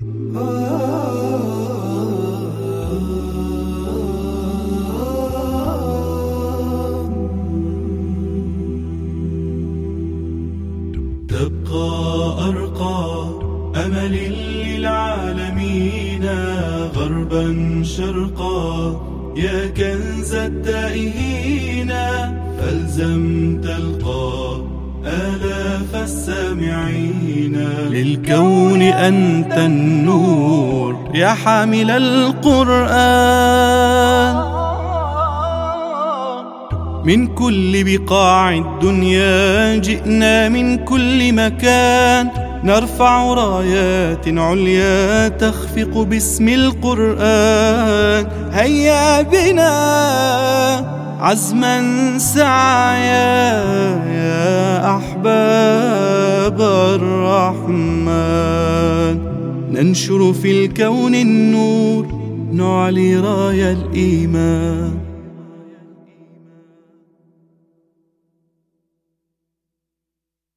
[0.00, 0.12] تبقى
[12.48, 13.28] أرقى
[13.76, 14.14] أمل
[14.64, 16.24] للعالمين
[16.96, 17.46] غربا
[17.84, 19.00] شرقا.
[19.36, 21.92] يا كنز التائهين
[22.58, 24.60] فالزم تلقى
[25.04, 25.49] آلاف
[26.10, 27.56] السامعين.
[27.90, 33.00] للكون أنت النور يا حامل القرآن.
[37.04, 42.28] من كل بقاع الدنيا جئنا من كل مكان.
[42.64, 48.26] نرفع رايات عليا تخفق باسم القرآن.
[48.52, 49.70] هيا بنا
[51.20, 51.82] عزما
[52.18, 53.29] سعيا.
[57.50, 59.20] الرحمن.
[59.72, 62.06] ننشر في الكون النور
[62.52, 65.09] نعلي راية الإيمان.